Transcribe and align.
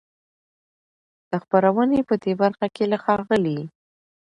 د 1.29 1.31
خپرونې 1.43 1.99
په 2.09 2.15
دې 2.23 2.33
برخه 2.41 2.67
کې 2.75 2.83
له 2.91 2.97
ښاغلي 3.03 3.59